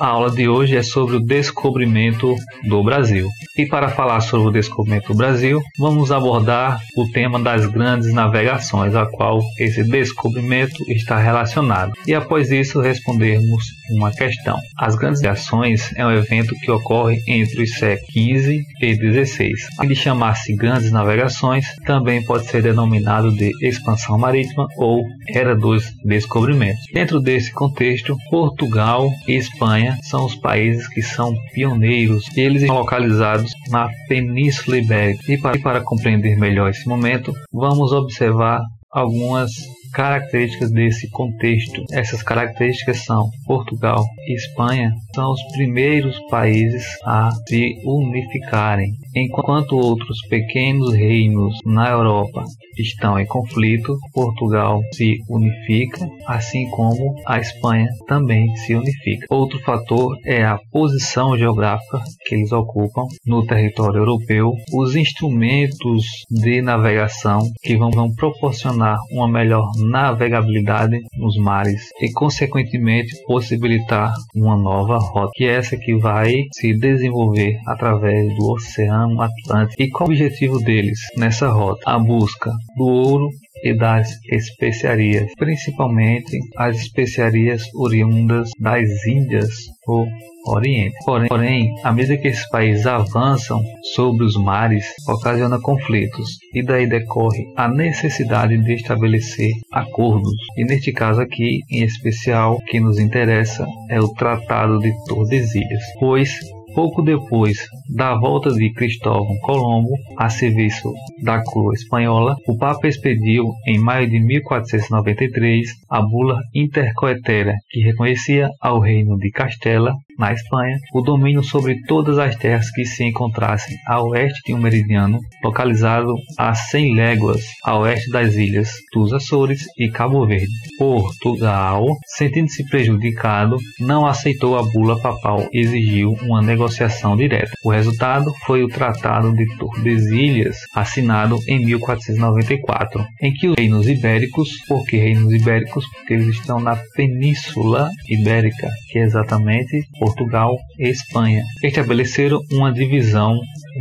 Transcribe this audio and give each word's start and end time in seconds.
A 0.00 0.06
aula 0.06 0.30
de 0.30 0.48
hoje 0.48 0.74
é 0.74 0.82
sobre 0.82 1.16
o 1.16 1.20
descobrimento 1.20 2.34
do 2.64 2.82
Brasil. 2.82 3.28
E 3.54 3.66
para 3.66 3.90
falar 3.90 4.22
sobre 4.22 4.48
o 4.48 4.50
descobrimento 4.50 5.08
do 5.08 5.14
Brasil, 5.14 5.60
vamos 5.78 6.10
abordar 6.10 6.80
o 6.96 7.06
tema 7.10 7.38
das 7.38 7.66
grandes 7.66 8.10
navegações, 8.10 8.94
a 8.94 9.04
qual 9.04 9.42
esse 9.58 9.84
descobrimento 9.84 10.90
está 10.90 11.18
relacionado. 11.18 11.92
E 12.06 12.14
após 12.14 12.50
isso, 12.50 12.80
respondermos 12.80 13.62
uma 13.90 14.10
questão. 14.10 14.58
As 14.78 14.94
grandes 14.94 15.20
navegações 15.20 15.92
é 15.94 16.06
um 16.06 16.12
evento 16.12 16.54
que 16.54 16.70
ocorre 16.70 17.20
entre 17.28 17.64
os 17.64 17.70
séculos 17.74 18.10
XV 18.10 18.62
e 18.80 19.24
XVI. 19.26 19.52
Além 19.76 19.90
de 19.90 19.96
chamar-se 19.96 20.56
grandes 20.56 20.90
navegações, 20.90 21.66
também 21.84 22.24
pode 22.24 22.46
ser 22.46 22.62
denominado 22.62 23.30
de 23.32 23.50
expansão 23.60 24.16
marítima 24.16 24.66
ou 24.78 25.04
era 25.28 25.54
dos 25.54 25.84
descobrimentos. 26.02 26.80
Dentro 26.90 27.20
desse 27.20 27.52
contexto, 27.52 28.16
Portugal 28.30 29.10
e 29.28 29.34
Espanha 29.34 29.89
são 30.02 30.26
os 30.26 30.34
países 30.34 30.86
que 30.88 31.02
são 31.02 31.34
pioneiros. 31.52 32.24
Eles 32.36 32.62
estão 32.62 32.78
localizados 32.78 33.52
na 33.68 33.88
Península 34.08 34.78
Ibérica. 34.78 35.32
E 35.32 35.38
para, 35.38 35.56
e 35.56 35.60
para 35.60 35.80
compreender 35.80 36.36
melhor 36.38 36.70
esse 36.70 36.88
momento, 36.88 37.32
vamos 37.52 37.92
observar 37.92 38.62
algumas 38.90 39.50
características 39.92 40.70
desse 40.70 41.08
contexto. 41.10 41.82
Essas 41.92 42.22
características 42.22 43.04
são 43.04 43.28
Portugal 43.46 44.04
e 44.26 44.34
Espanha 44.34 44.92
são 45.14 45.32
os 45.32 45.42
primeiros 45.52 46.18
países 46.30 46.84
a 47.04 47.30
se 47.48 47.74
unificarem, 47.84 48.92
enquanto 49.14 49.76
outros 49.76 50.18
pequenos 50.28 50.94
reinos 50.94 51.54
na 51.64 51.90
Europa 51.90 52.44
estão 52.78 53.18
em 53.18 53.26
conflito, 53.26 53.96
Portugal 54.12 54.80
se 54.94 55.18
unifica, 55.28 56.08
assim 56.26 56.68
como 56.70 57.14
a 57.26 57.38
Espanha 57.38 57.88
também 58.06 58.54
se 58.56 58.74
unifica. 58.74 59.26
Outro 59.30 59.58
fator 59.60 60.16
é 60.24 60.44
a 60.44 60.58
posição 60.70 61.36
geográfica 61.36 62.00
que 62.24 62.34
eles 62.34 62.52
ocupam 62.52 63.06
no 63.26 63.44
território 63.44 63.98
europeu, 63.98 64.52
os 64.72 64.94
instrumentos 64.94 66.04
de 66.30 66.62
navegação 66.62 67.40
que 67.62 67.76
vão, 67.76 67.90
proporcionar 68.16 68.96
uma 69.12 69.28
melhor 69.28 69.68
navegabilidade 69.88 70.98
nos 71.16 71.36
mares 71.36 71.82
e, 72.00 72.12
consequentemente, 72.12 73.14
possibilitar 73.26 74.12
uma 74.34 74.56
nova 74.56 74.98
rota, 74.98 75.30
que 75.34 75.44
é 75.44 75.56
essa 75.56 75.76
que 75.76 75.96
vai 75.96 76.32
se 76.52 76.76
desenvolver 76.78 77.58
através 77.66 78.34
do 78.36 78.52
Oceano 78.52 79.20
Atlântico. 79.20 79.82
E 79.82 79.90
qual 79.90 80.08
o 80.08 80.12
objetivo 80.12 80.58
deles 80.58 80.98
nessa 81.16 81.48
rota? 81.48 81.80
A 81.86 81.98
busca 81.98 82.52
do 82.76 82.84
ouro 82.84 83.28
e 83.62 83.74
das 83.76 84.08
especiarias, 84.30 85.30
principalmente 85.38 86.38
as 86.56 86.76
especiarias 86.76 87.62
oriundas 87.74 88.50
das 88.58 88.88
Índias 89.06 89.50
ou 89.86 90.06
Oriente. 90.46 90.96
Porém, 91.04 91.28
porém, 91.28 91.74
à 91.84 91.92
medida 91.92 92.16
que 92.16 92.28
esses 92.28 92.48
países 92.48 92.86
avançam 92.86 93.60
sobre 93.94 94.24
os 94.24 94.36
mares, 94.36 94.86
ocasiona 95.06 95.60
conflitos 95.60 96.38
e 96.54 96.62
daí 96.62 96.86
decorre 96.86 97.44
a 97.56 97.68
necessidade 97.68 98.56
de 98.56 98.74
estabelecer 98.74 99.50
acordos. 99.72 100.32
E 100.56 100.64
neste 100.64 100.92
caso 100.92 101.20
aqui, 101.20 101.60
em 101.70 101.84
especial, 101.84 102.54
o 102.54 102.64
que 102.64 102.80
nos 102.80 102.98
interessa 102.98 103.66
é 103.90 104.00
o 104.00 104.08
Tratado 104.14 104.78
de 104.78 104.92
Tordesilhas, 105.06 105.82
pois 105.98 106.30
Pouco 106.74 107.02
depois 107.02 107.58
da 107.90 108.14
volta 108.14 108.50
de 108.52 108.72
Cristóvão 108.72 109.36
Colombo 109.42 109.90
a 110.16 110.28
serviço 110.28 110.92
da 111.22 111.42
coroa 111.42 111.74
espanhola, 111.74 112.36
o 112.46 112.56
Papa 112.56 112.86
expediu, 112.86 113.52
em 113.66 113.78
maio 113.78 114.08
de 114.08 114.20
1493, 114.20 115.68
a 115.88 116.00
bula 116.00 116.40
intercoetera 116.54 117.54
que 117.70 117.80
reconhecia 117.80 118.48
ao 118.60 118.78
reino 118.78 119.18
de 119.18 119.30
Castela 119.30 119.94
na 120.20 120.34
Espanha, 120.34 120.78
o 120.92 121.00
domínio 121.00 121.42
sobre 121.42 121.80
todas 121.86 122.18
as 122.18 122.36
terras 122.36 122.70
que 122.70 122.84
se 122.84 123.02
encontrassem 123.04 123.74
a 123.86 124.02
oeste 124.02 124.42
de 124.44 124.54
um 124.54 124.58
meridiano 124.58 125.18
localizado 125.42 126.14
a 126.38 126.54
100 126.54 126.94
léguas 126.94 127.42
a 127.64 127.78
oeste 127.78 128.10
das 128.10 128.34
ilhas 128.34 128.70
dos 128.92 129.14
Açores 129.14 129.64
e 129.78 129.88
Cabo 129.88 130.26
Verde. 130.26 130.52
Portugal, 130.78 131.86
sentindo-se 132.04 132.68
prejudicado, 132.68 133.56
não 133.78 134.06
aceitou 134.06 134.58
a 134.58 134.62
bula 134.62 135.00
papal 135.00 135.48
e 135.52 135.60
exigiu 135.60 136.12
uma 136.22 136.42
negociação 136.42 137.16
direta. 137.16 137.52
O 137.64 137.72
resultado 137.80 138.30
foi 138.44 138.62
o 138.62 138.68
Tratado 138.68 139.32
de 139.32 139.46
Tordesilhas, 139.56 140.58
assinado 140.74 141.38
em 141.48 141.64
1494, 141.64 143.02
em 143.22 143.32
que 143.32 143.48
os 143.48 143.56
reinos 143.56 143.88
ibéricos, 143.88 144.50
por 144.68 144.84
que 144.84 144.98
reinos 144.98 145.32
ibéricos? 145.32 145.86
Porque 145.86 146.12
eles 146.12 146.28
estão 146.28 146.60
na 146.60 146.76
Península 146.94 147.88
Ibérica, 148.06 148.68
que 148.90 148.98
é 148.98 149.02
exatamente 149.02 149.82
Portugal 149.98 150.54
e 150.78 150.88
Espanha, 150.88 151.42
estabeleceram 151.62 152.38
uma 152.52 152.70
divisão 152.70 153.40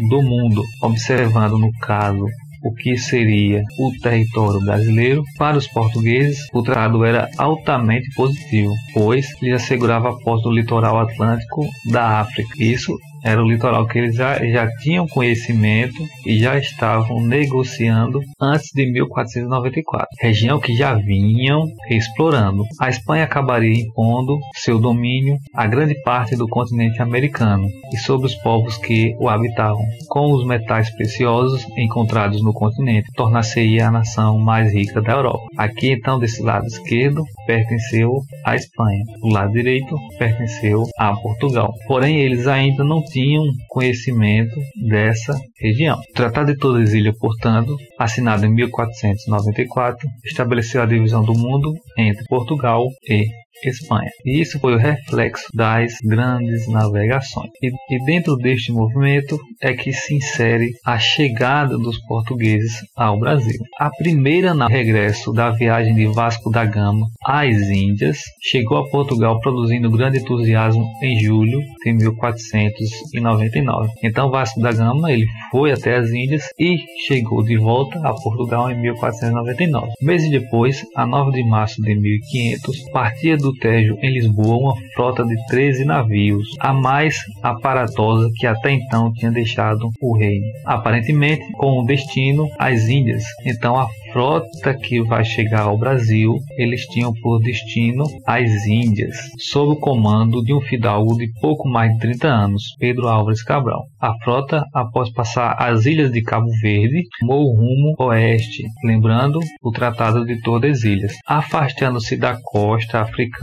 do 0.09 0.21
mundo, 0.21 0.63
observando 0.81 1.57
no 1.57 1.71
caso 1.81 2.25
o 2.63 2.73
que 2.73 2.97
seria 2.97 3.63
o 3.79 3.91
território 4.01 4.59
brasileiro, 4.61 5.23
para 5.37 5.57
os 5.57 5.67
portugueses 5.67 6.47
o 6.53 6.61
tratado 6.61 7.03
era 7.05 7.29
altamente 7.37 8.09
positivo, 8.15 8.73
pois 8.93 9.27
lhes 9.41 9.55
assegurava 9.55 10.09
a 10.09 10.17
posse 10.23 10.43
do 10.43 10.51
litoral 10.51 10.99
atlântico 10.99 11.65
da 11.91 12.19
África. 12.19 12.49
Isso 12.57 12.97
era 13.23 13.41
o 13.41 13.47
litoral 13.47 13.85
que 13.87 13.97
eles 13.97 14.15
já, 14.15 14.37
já 14.45 14.67
tinham 14.77 15.07
conhecimento 15.07 16.01
e 16.25 16.39
já 16.39 16.57
estavam 16.57 17.21
negociando 17.21 18.19
antes 18.39 18.69
de 18.73 18.91
1494, 18.91 20.07
região 20.19 20.59
que 20.59 20.75
já 20.75 20.93
vinham 20.95 21.65
explorando. 21.89 22.63
A 22.79 22.89
Espanha 22.89 23.23
acabaria 23.23 23.81
impondo 23.81 24.37
seu 24.55 24.79
domínio 24.79 25.37
a 25.53 25.67
grande 25.67 25.95
parte 26.03 26.35
do 26.35 26.47
continente 26.47 27.01
americano 27.01 27.67
e 27.93 27.97
sobre 27.97 28.27
os 28.27 28.35
povos 28.35 28.77
que 28.77 29.15
o 29.19 29.29
habitavam. 29.29 29.83
Com 30.07 30.31
os 30.33 30.45
metais 30.45 30.89
preciosos 30.95 31.65
encontrados 31.77 32.41
no 32.41 32.53
continente, 32.53 33.11
tornar-se-ia 33.15 33.87
a 33.87 33.91
nação 33.91 34.37
mais 34.39 34.73
rica 34.73 35.01
da 35.01 35.13
Europa. 35.13 35.45
Aqui 35.57 35.91
então 35.91 36.19
desse 36.19 36.41
lado 36.41 36.65
esquerdo 36.65 37.23
pertenceu 37.49 38.21
à 38.45 38.55
Espanha, 38.55 39.03
do 39.19 39.29
lado 39.29 39.51
direito 39.51 39.97
pertenceu 40.19 40.85
a 40.99 41.15
Portugal. 41.15 41.73
Porém 41.87 42.19
eles 42.19 42.45
ainda 42.45 42.83
não 42.83 43.01
tinham 43.01 43.43
conhecimento 43.69 44.53
dessa 44.87 45.35
região. 45.59 45.97
O 45.97 46.13
Tratado 46.13 46.53
de 46.53 46.59
Tordesilhas, 46.59 47.17
portanto, 47.17 47.75
assinado 47.97 48.45
em 48.45 48.53
1494, 48.53 50.07
estabeleceu 50.23 50.83
a 50.83 50.85
divisão 50.85 51.23
do 51.23 51.33
mundo 51.33 51.73
entre 51.97 52.23
Portugal 52.25 52.85
e 53.09 53.25
Espanha. 53.63 54.09
E 54.25 54.39
isso 54.41 54.59
foi 54.59 54.75
o 54.75 54.77
reflexo 54.77 55.45
das 55.53 55.93
grandes 56.03 56.67
navegações. 56.67 57.49
E, 57.61 57.71
e, 57.89 58.05
dentro 58.05 58.35
deste 58.35 58.71
movimento 58.71 59.39
é 59.61 59.73
que 59.73 59.91
se 59.91 60.15
insere 60.15 60.71
a 60.85 60.97
chegada 60.97 61.77
dos 61.77 61.97
portugueses 62.05 62.81
ao 62.95 63.19
Brasil. 63.19 63.59
A 63.79 63.89
primeira 63.89 64.53
no 64.53 64.67
regresso 64.67 65.33
da 65.33 65.49
viagem 65.49 65.93
de 65.95 66.05
Vasco 66.07 66.49
da 66.49 66.65
Gama 66.65 67.07
às 67.25 67.57
Índias 67.69 68.19
chegou 68.41 68.77
a 68.77 68.89
Portugal 68.89 69.39
produzindo 69.39 69.91
grande 69.91 70.19
entusiasmo 70.19 70.85
em 71.01 71.19
julho 71.19 71.59
de 71.83 71.93
1499. 71.93 73.89
Então 74.03 74.29
Vasco 74.29 74.59
da 74.61 74.71
Gama 74.71 75.11
ele 75.11 75.25
foi 75.51 75.71
até 75.71 75.97
as 75.97 76.09
Índias 76.11 76.43
e 76.57 76.77
chegou 77.07 77.43
de 77.43 77.57
volta 77.57 77.99
a 77.99 78.13
Portugal 78.13 78.71
em 78.71 78.79
1499. 78.81 79.91
Meses 80.01 80.29
depois, 80.29 80.85
a 80.95 81.05
9 81.05 81.31
de 81.31 81.43
março 81.43 81.81
de 81.81 81.95
1500, 81.95 82.89
partia 82.91 83.37
do 83.37 83.48
do 83.49 83.53
Tejo 83.53 83.97
em 84.01 84.11
Lisboa 84.11 84.57
uma 84.57 84.75
frota 84.93 85.23
de 85.23 85.35
13 85.47 85.85
navios, 85.85 86.47
a 86.59 86.71
mais 86.71 87.15
aparatosa 87.41 88.29
que 88.35 88.45
até 88.45 88.71
então 88.71 89.11
tinha 89.13 89.31
deixado 89.31 89.89
o 90.01 90.15
reino, 90.15 90.45
aparentemente 90.65 91.43
com 91.53 91.79
o 91.79 91.85
destino 91.85 92.47
às 92.57 92.87
Índias. 92.87 93.23
Então 93.45 93.75
a 93.75 93.87
frota 94.11 94.73
que 94.75 95.01
vai 95.01 95.23
chegar 95.23 95.63
ao 95.63 95.77
Brasil, 95.77 96.35
eles 96.57 96.81
tinham 96.87 97.13
por 97.21 97.39
destino 97.39 98.03
as 98.25 98.65
Índias, 98.65 99.15
sob 99.51 99.73
o 99.73 99.79
comando 99.79 100.43
de 100.43 100.53
um 100.53 100.61
fidalgo 100.61 101.15
de 101.17 101.27
pouco 101.39 101.67
mais 101.67 101.91
de 101.93 101.99
30 101.99 102.27
anos, 102.27 102.63
Pedro 102.79 103.07
Álvares 103.07 103.43
Cabral. 103.43 103.83
A 103.99 104.13
frota, 104.23 104.63
após 104.73 105.11
passar 105.11 105.55
as 105.59 105.85
ilhas 105.85 106.11
de 106.11 106.21
Cabo 106.21 106.49
Verde, 106.61 107.03
tomou 107.19 107.53
rumo 107.55 107.95
oeste, 107.99 108.63
lembrando 108.83 109.39
o 109.61 109.71
Tratado 109.71 110.25
de 110.25 110.41
Tordesilhas, 110.41 111.13
afastando-se 111.27 112.17
da 112.17 112.37
costa 112.41 113.01
africana 113.01 113.38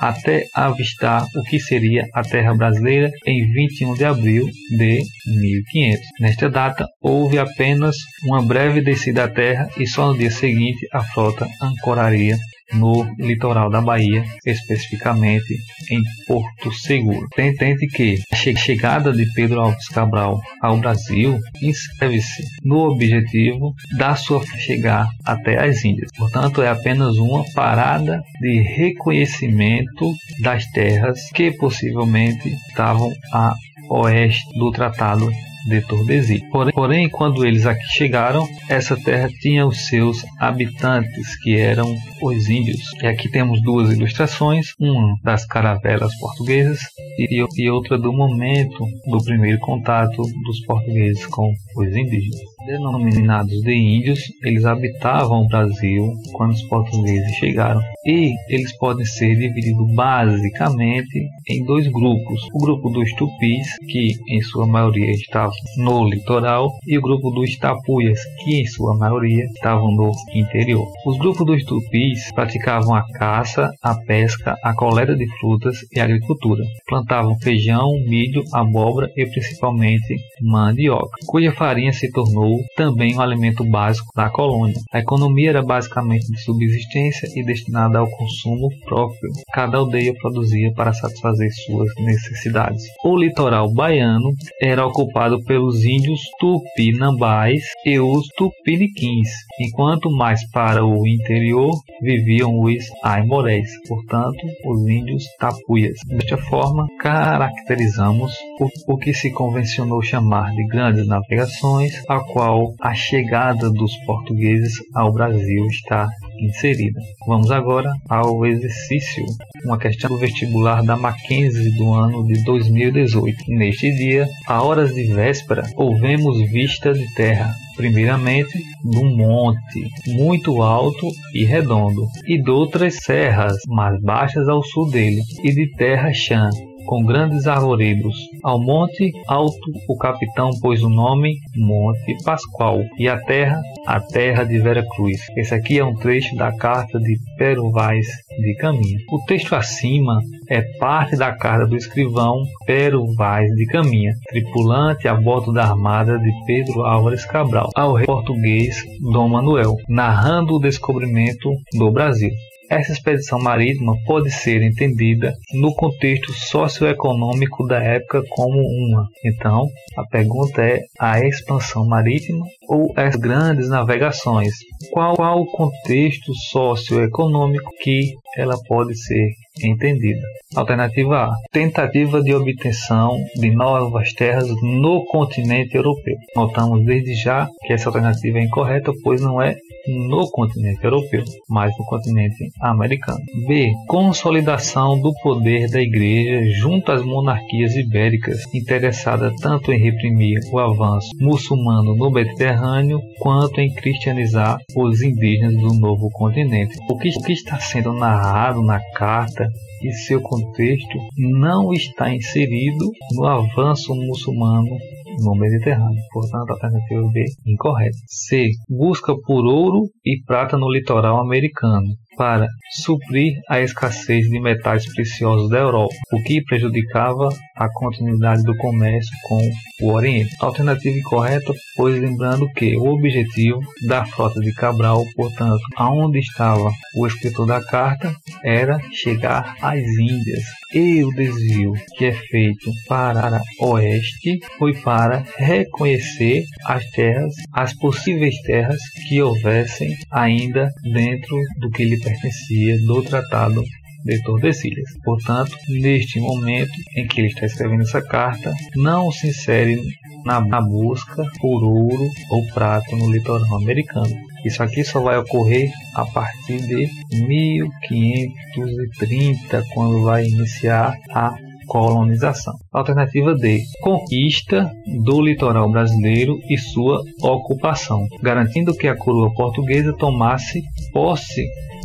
até 0.00 0.44
avistar 0.54 1.24
o 1.34 1.42
que 1.42 1.58
seria 1.58 2.06
a 2.14 2.22
terra 2.22 2.54
brasileira 2.54 3.10
em 3.26 3.52
21 3.52 3.94
de 3.94 4.04
abril 4.04 4.44
de 4.76 5.02
1500. 5.26 6.00
Nesta 6.20 6.48
data, 6.50 6.86
houve 7.00 7.38
apenas 7.38 7.96
uma 8.24 8.42
breve 8.42 8.80
descida 8.80 9.24
à 9.24 9.28
terra 9.28 9.68
e 9.76 9.86
só 9.86 10.08
no 10.08 10.18
dia 10.18 10.30
seguinte 10.30 10.86
a 10.92 11.02
frota 11.02 11.46
ancoraria 11.62 12.36
no 12.72 13.04
litoral 13.18 13.70
da 13.70 13.80
Bahia, 13.80 14.24
especificamente 14.44 15.56
em 15.90 16.02
Porto 16.26 16.72
Seguro. 16.72 17.26
Entende 17.38 17.86
que 17.86 18.20
a 18.30 18.36
chegada 18.36 19.12
de 19.12 19.24
Pedro 19.32 19.60
Alves 19.60 19.88
Cabral 19.88 20.40
ao 20.60 20.76
Brasil 20.78 21.38
inscreve-se 21.62 22.44
no 22.62 22.90
objetivo 22.90 23.74
da 23.96 24.14
sua 24.14 24.44
chegar 24.58 25.08
até 25.24 25.58
as 25.64 25.84
Índias. 25.84 26.10
Portanto, 26.16 26.62
é 26.62 26.68
apenas 26.68 27.16
uma 27.16 27.44
parada 27.54 28.22
de 28.40 28.60
reconhecimento 28.60 30.12
das 30.42 30.66
terras 30.70 31.30
que 31.32 31.50
possivelmente 31.52 32.48
estavam 32.68 33.10
a 33.32 33.54
oeste 33.90 34.46
do 34.58 34.70
Tratado 34.70 35.28
de 35.68 35.80
Tordesilhas. 35.82 36.48
Porém, 36.50 36.72
porém, 36.72 37.08
quando 37.08 37.44
eles 37.44 37.66
aqui 37.66 37.86
chegaram, 37.88 38.48
essa 38.68 38.96
terra 38.96 39.28
tinha 39.40 39.66
os 39.66 39.86
seus 39.86 40.24
habitantes, 40.38 41.36
que 41.42 41.56
eram 41.56 41.94
os 42.22 42.48
índios. 42.48 42.80
E 43.02 43.06
aqui 43.06 43.30
temos 43.30 43.62
duas 43.62 43.90
ilustrações, 43.92 44.72
uma 44.78 45.14
das 45.22 45.44
caravelas 45.46 46.14
portuguesas 46.18 46.80
e, 47.18 47.44
e 47.56 47.70
outra 47.70 47.98
do 47.98 48.12
momento 48.12 48.84
do 49.06 49.22
primeiro 49.22 49.58
contato 49.60 50.22
dos 50.44 50.60
portugueses 50.66 51.26
com 51.26 51.52
os 51.76 51.88
indígenas 51.88 52.57
denominados 52.68 53.60
de 53.62 53.74
índios, 53.74 54.20
eles 54.44 54.64
habitavam 54.64 55.42
o 55.42 55.48
Brasil 55.48 56.12
quando 56.32 56.52
os 56.52 56.62
portugueses 56.64 57.34
chegaram. 57.36 57.80
E 58.04 58.32
eles 58.48 58.76
podem 58.78 59.04
ser 59.04 59.34
divididos 59.34 59.94
basicamente 59.94 61.26
em 61.48 61.64
dois 61.64 61.88
grupos: 61.88 62.40
o 62.52 62.58
grupo 62.58 62.90
dos 62.90 63.10
tupis, 63.14 63.66
que 63.88 64.12
em 64.28 64.40
sua 64.42 64.66
maioria 64.66 65.10
estavam 65.12 65.54
no 65.78 66.08
litoral, 66.08 66.70
e 66.86 66.96
o 66.98 67.02
grupo 67.02 67.30
dos 67.30 67.56
tapuias, 67.56 68.20
que 68.44 68.60
em 68.60 68.66
sua 68.66 68.96
maioria 68.96 69.44
estavam 69.44 69.90
no 69.90 70.12
interior. 70.34 70.86
Os 71.06 71.18
grupos 71.18 71.46
dos 71.46 71.64
tupis 71.64 72.30
praticavam 72.32 72.94
a 72.94 73.02
caça, 73.14 73.70
a 73.82 73.94
pesca, 73.94 74.56
a 74.62 74.74
coleta 74.74 75.16
de 75.16 75.26
frutas 75.38 75.78
e 75.92 76.00
a 76.00 76.04
agricultura. 76.04 76.62
Plantavam 76.86 77.38
feijão, 77.40 77.90
milho, 78.06 78.42
abóbora 78.52 79.10
e 79.16 79.26
principalmente 79.26 80.16
mandioca, 80.42 81.16
cuja 81.26 81.52
farinha 81.52 81.92
se 81.92 82.10
tornou 82.10 82.57
também 82.76 83.16
um 83.16 83.20
alimento 83.20 83.64
básico 83.64 84.08
da 84.14 84.30
colônia. 84.30 84.76
A 84.92 84.98
economia 84.98 85.50
era 85.50 85.62
basicamente 85.62 86.26
de 86.30 86.40
subsistência 86.42 87.28
e 87.34 87.44
destinada 87.44 87.98
ao 87.98 88.10
consumo 88.10 88.68
próprio. 88.84 89.30
Cada 89.52 89.78
aldeia 89.78 90.14
produzia 90.14 90.72
para 90.72 90.92
satisfazer 90.92 91.50
suas 91.66 91.88
necessidades. 91.98 92.82
O 93.04 93.16
litoral 93.16 93.72
baiano 93.72 94.32
era 94.60 94.86
ocupado 94.86 95.42
pelos 95.44 95.84
índios 95.84 96.20
tupinambás 96.38 97.62
e 97.84 97.98
os 97.98 98.26
tupiniquins, 98.36 99.28
enquanto 99.60 100.10
mais 100.10 100.40
para 100.50 100.84
o 100.84 101.06
interior 101.06 101.70
viviam 102.00 102.60
os 102.60 102.84
aimorés, 103.02 103.68
portanto, 103.88 104.38
os 104.64 104.88
índios 104.88 105.24
tapuias. 105.38 105.98
Desta 106.06 106.38
forma, 106.38 106.86
caracterizamos 107.00 108.32
o, 108.58 108.94
o 108.94 108.98
que 108.98 109.14
se 109.14 109.30
convencionou 109.30 110.02
chamar 110.02 110.50
de 110.52 110.66
grandes 110.66 111.06
navegações, 111.06 111.92
a 112.08 112.20
qual 112.20 112.74
a 112.80 112.94
chegada 112.94 113.70
dos 113.70 113.94
portugueses 114.04 114.74
ao 114.94 115.12
Brasil 115.12 115.66
está 115.66 116.08
inserida. 116.40 117.00
Vamos 117.26 117.50
agora 117.50 117.92
ao 118.08 118.46
exercício, 118.46 119.24
uma 119.64 119.78
questão 119.78 120.10
do 120.10 120.18
vestibular 120.18 120.82
da 120.82 120.96
Mackenzie 120.96 121.76
do 121.76 121.92
ano 121.92 122.24
de 122.26 122.42
2018. 122.44 123.44
Neste 123.48 123.94
dia, 123.94 124.26
a 124.46 124.62
horas 124.62 124.94
de 124.94 125.12
véspera, 125.12 125.64
ouvemos 125.76 126.38
vista 126.50 126.92
de 126.92 127.12
terra, 127.14 127.52
primeiramente 127.76 128.58
num 128.84 129.16
monte 129.16 129.88
muito 130.06 130.62
alto 130.62 131.08
e 131.34 131.44
redondo, 131.44 132.06
e 132.26 132.40
de 132.40 132.50
outras 132.50 132.96
serras 132.96 133.56
mais 133.66 134.00
baixas 134.00 134.48
ao 134.48 134.62
sul 134.62 134.90
dele, 134.90 135.20
e 135.42 135.52
de 135.52 135.70
terra 135.76 136.12
chã, 136.12 136.50
com 136.88 137.04
grandes 137.04 137.46
arvoredos. 137.46 138.16
Ao 138.42 138.58
monte 138.58 139.12
alto 139.28 139.58
o 139.86 139.96
capitão 139.98 140.50
pôs 140.62 140.82
o 140.82 140.88
nome 140.88 141.36
Monte 141.54 142.16
Pascoal 142.24 142.82
e 142.98 143.06
a 143.06 143.20
terra, 143.20 143.60
a 143.86 144.00
terra 144.00 144.42
de 144.44 144.58
Vera 144.58 144.82
Cruz. 144.96 145.20
Esse 145.36 145.54
aqui 145.54 145.78
é 145.78 145.84
um 145.84 145.94
trecho 145.94 146.34
da 146.34 146.50
carta 146.56 146.98
de 146.98 147.18
Pero 147.36 147.70
Vaz 147.70 148.06
de 148.40 148.54
Caminha. 148.56 148.98
O 149.12 149.22
texto 149.26 149.54
acima 149.54 150.18
é 150.48 150.62
parte 150.78 151.14
da 151.14 151.30
carta 151.30 151.66
do 151.66 151.76
escrivão 151.76 152.42
Pero 152.66 153.04
Vaz 153.16 153.46
de 153.54 153.66
Caminha, 153.66 154.14
tripulante 154.30 155.06
a 155.06 155.14
bordo 155.14 155.52
da 155.52 155.64
armada 155.64 156.18
de 156.18 156.32
Pedro 156.46 156.86
Álvares 156.86 157.26
Cabral, 157.26 157.68
ao 157.76 157.92
rei 157.92 158.06
português 158.06 158.82
Dom 159.12 159.28
Manuel, 159.28 159.76
narrando 159.90 160.54
o 160.54 160.58
descobrimento 160.58 161.50
do 161.74 161.90
Brasil. 161.90 162.30
Essa 162.70 162.92
expedição 162.92 163.38
marítima 163.38 163.94
pode 164.04 164.30
ser 164.30 164.62
entendida 164.62 165.32
no 165.54 165.74
contexto 165.74 166.32
socioeconômico 166.34 167.66
da 167.66 167.82
época 167.82 168.22
como 168.28 168.60
uma. 168.60 169.08
Então, 169.24 169.66
a 169.96 170.04
pergunta 170.06 170.62
é 170.62 170.82
a 170.98 171.18
expansão 171.20 171.86
marítima 171.86 172.44
ou 172.68 172.92
as 172.94 173.16
grandes 173.16 173.70
navegações? 173.70 174.52
Qual, 174.92 175.16
qual 175.16 175.40
o 175.40 175.50
contexto 175.50 176.34
socioeconômico 176.50 177.70
que 177.82 178.12
ela 178.36 178.56
pode 178.68 178.94
ser 178.96 179.30
entendida? 179.62 180.20
Alternativa 180.54 181.24
A: 181.24 181.34
tentativa 181.50 182.22
de 182.22 182.34
obtenção 182.34 183.16
de 183.34 183.50
novas 183.50 184.12
terras 184.12 184.48
no 184.62 185.06
continente 185.06 185.74
europeu. 185.74 186.16
Notamos 186.36 186.84
desde 186.84 187.14
já 187.14 187.48
que 187.66 187.72
essa 187.72 187.88
alternativa 187.88 188.38
é 188.38 188.42
incorreta, 188.42 188.92
pois 189.02 189.22
não 189.22 189.40
é 189.40 189.56
no 189.86 190.28
continente 190.30 190.84
europeu, 190.84 191.24
mas 191.48 191.72
no 191.78 191.84
continente 191.84 192.50
americano. 192.60 193.20
B. 193.46 193.72
Consolidação 193.86 195.00
do 195.00 195.12
poder 195.22 195.70
da 195.70 195.80
Igreja 195.80 196.44
junto 196.60 196.92
às 196.92 197.02
monarquias 197.04 197.74
ibéricas, 197.76 198.42
interessada 198.54 199.32
tanto 199.40 199.72
em 199.72 199.78
reprimir 199.78 200.40
o 200.52 200.58
avanço 200.58 201.08
muçulmano 201.20 201.94
no 201.94 202.10
Mediterrâneo 202.10 203.00
quanto 203.20 203.60
em 203.60 203.72
cristianizar 203.72 204.58
os 204.76 205.02
indígenas 205.02 205.54
do 205.54 205.74
novo 205.74 206.10
continente. 206.10 206.76
O 206.90 206.98
que, 206.98 207.08
o 207.10 207.22
que 207.22 207.32
está 207.32 207.58
sendo 207.58 207.92
narrado 207.92 208.62
na 208.62 208.80
carta 208.94 209.48
e 209.82 209.92
seu 209.92 210.20
contexto 210.20 210.98
não 211.16 211.72
está 211.72 212.12
inserido 212.12 212.90
no 213.12 213.24
avanço 213.24 213.94
muçulmano 213.94 214.76
no 215.20 215.34
Mediterrâneo. 215.34 216.00
Portanto, 216.12 216.50
a 216.50 216.54
alternativa 216.54 217.02
B 217.12 217.24
incorreta. 217.46 217.98
C. 218.06 218.50
Busca 218.68 219.14
por 219.26 219.44
ouro 219.44 219.88
e 220.04 220.22
prata 220.24 220.56
no 220.56 220.70
litoral 220.70 221.20
americano 221.20 221.96
para 222.18 222.48
suprir 222.82 223.40
a 223.48 223.60
escassez 223.60 224.28
de 224.28 224.40
metais 224.40 224.84
preciosos 224.92 225.48
da 225.48 225.58
Europa, 225.58 225.94
o 226.12 226.22
que 226.24 226.42
prejudicava 226.42 227.28
a 227.56 227.68
continuidade 227.72 228.42
do 228.42 228.56
comércio 228.56 229.16
com 229.22 229.40
o 229.82 229.92
Oriente. 229.92 230.34
Alternativa 230.40 230.96
incorreta, 230.96 231.54
pois 231.76 231.98
lembrando 232.00 232.48
que 232.52 232.76
o 232.76 232.88
objetivo 232.88 233.60
da 233.86 234.04
frota 234.04 234.40
de 234.40 234.52
Cabral, 234.52 235.04
portanto, 235.14 235.60
aonde 235.76 236.18
estava 236.18 236.70
o 236.96 237.06
escritor 237.06 237.46
da 237.46 237.62
carta, 237.64 238.12
era 238.42 238.80
chegar 238.92 239.56
às 239.62 239.80
Índias. 239.80 240.42
E 240.74 241.02
o 241.02 241.10
desvio 241.12 241.72
que 241.96 242.06
é 242.06 242.12
feito 242.12 242.70
para 242.86 243.40
oeste 243.60 244.38
foi 244.58 244.74
para 244.74 245.24
reconhecer 245.38 246.44
as 246.66 246.84
terras, 246.90 247.32
as 247.52 247.72
possíveis 247.74 248.34
terras 248.42 248.78
que 249.08 249.22
houvessem 249.22 249.96
ainda 250.10 250.68
dentro 250.92 251.36
do 251.60 251.70
que 251.70 251.84
lhe 251.84 251.98
pertencia 252.08 252.78
do 252.86 253.02
Tratado 253.02 253.62
de 254.04 254.22
Tordesilhas. 254.22 254.88
Portanto, 255.04 255.52
neste 255.68 256.18
momento 256.20 256.72
em 256.96 257.06
que 257.06 257.20
ele 257.20 257.28
está 257.28 257.44
escrevendo 257.46 257.82
essa 257.82 258.00
carta, 258.00 258.52
não 258.76 259.12
se 259.12 259.28
insere 259.28 259.82
na, 260.24 260.40
busca 260.60 261.22
por 261.40 261.62
ouro 261.64 262.08
ou 262.30 262.44
prata 262.52 262.96
no 262.96 263.12
litoral 263.12 263.56
americano. 263.56 264.16
Isso 264.44 264.62
aqui 264.62 264.84
só 264.84 265.00
vai 265.00 265.18
ocorrer 265.18 265.72
a 265.94 266.06
partir 266.06 266.58
de 266.58 266.88
1530, 267.26 269.64
quando 269.74 270.04
vai 270.04 270.24
iniciar 270.26 270.96
a 271.10 271.34
colonização. 271.66 272.54
Alternativa 272.72 273.34
D: 273.34 273.60
conquista 273.80 274.72
do 275.04 275.20
litoral 275.20 275.68
brasileiro 275.70 276.38
e 276.48 276.56
sua 276.56 277.02
ocupação, 277.20 278.06
garantindo 278.22 278.74
que 278.74 278.88
a 278.88 278.96
coroa 278.96 279.30
portuguesa 279.34 279.92
tomasse 279.96 280.62
posse 280.92 281.44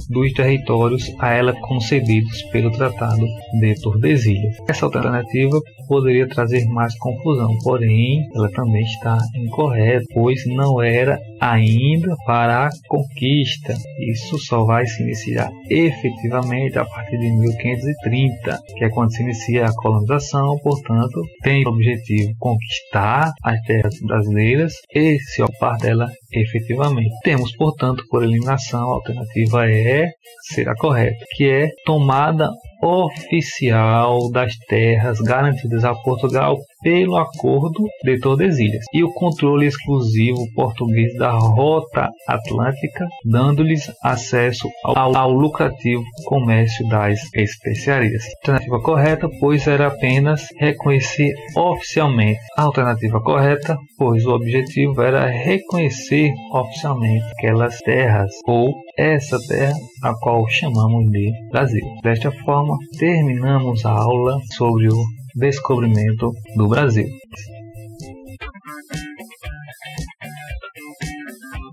dos 0.10 0.34
territórios 0.34 1.04
a 1.20 1.34
ela 1.34 1.54
concedidos 1.54 2.42
pelo 2.52 2.72
Tratado 2.72 3.26
de 3.60 3.76
Tordesilhas. 3.82 4.56
Essa 4.68 4.86
alternativa 4.86 5.60
poderia 5.88 6.28
trazer 6.28 6.66
mais 6.68 6.98
confusão, 6.98 7.50
porém 7.64 8.28
ela 8.36 8.50
também 8.52 8.84
está 8.84 9.18
incorreta, 9.36 10.06
pois 10.14 10.46
não 10.48 10.82
era 10.82 11.20
ainda 11.44 12.16
para 12.26 12.68
a 12.68 12.70
conquista. 12.88 13.76
Isso 14.00 14.38
só 14.40 14.64
vai 14.64 14.86
se 14.86 15.04
iniciar 15.04 15.52
efetivamente 15.70 16.80
a 16.80 16.86
partir 16.86 17.18
de 17.18 17.32
1530, 17.32 18.60
que 18.78 18.86
é 18.86 18.90
quando 18.90 19.12
se 19.12 19.24
inicia 19.24 19.66
a 19.66 19.76
colonização, 19.76 20.58
portanto, 20.64 21.22
tem 21.42 21.66
o 21.66 21.70
objetivo 21.70 22.32
conquistar 22.40 23.34
as 23.44 23.60
terras 23.64 23.94
brasileiras 24.02 24.74
e 24.96 25.20
se 25.20 25.42
ocupar 25.42 25.78
dela 25.78 26.08
efetivamente. 26.32 27.12
Temos, 27.24 27.56
portanto, 27.56 28.04
por 28.10 28.24
eliminação, 28.24 28.80
a 28.80 28.94
alternativa 28.94 29.68
E 29.68 30.08
será 30.54 30.74
correta, 30.76 31.26
que 31.36 31.50
é 31.50 31.68
tomada 31.86 32.50
oficial 32.84 34.30
das 34.30 34.56
terras 34.68 35.20
garantidas 35.22 35.86
a 35.86 35.96
Portugal 35.96 36.58
pelo 36.82 37.16
Acordo 37.16 37.88
de 38.04 38.20
Tordesilhas 38.20 38.84
e 38.94 39.04
o 39.04 39.14
controle 39.14 39.66
exclusivo 39.66 40.46
português 40.54 41.16
da 41.18 41.32
rota 41.32 42.10
atlântica, 42.28 43.08
dando-lhes 43.24 43.90
acesso 44.04 44.70
ao, 44.84 45.16
ao, 45.16 45.32
lucrativo 45.32 46.04
comércio 46.26 46.86
das 46.90 47.20
especiarias. 47.34 48.24
Alternativa 48.42 48.82
correta, 48.82 49.30
pois 49.40 49.66
era 49.66 49.88
apenas 49.88 50.46
reconhecer 50.60 51.34
oficialmente. 51.56 52.40
Alternativa 52.58 53.22
correta, 53.22 53.78
pois 53.98 54.26
o 54.26 54.32
objetivo 54.32 55.02
era 55.02 55.26
reconhecer 55.26 56.32
oficialmente 56.52 57.24
aquelas 57.38 57.78
terras 57.80 58.32
ou 58.46 58.74
essa 58.98 59.38
terra 59.48 59.76
a 60.04 60.14
qual 60.16 60.48
chamamos 60.48 61.12
de 61.12 61.32
Brasil. 61.52 61.84
Desta 62.04 62.32
forma, 62.32 62.78
terminamos 62.98 63.86
a 63.86 63.92
aula 63.92 64.40
sobre 64.56 64.88
o 64.90 65.04
descobrimento 65.36 66.32
do 66.56 66.68
Brasil. 66.68 67.08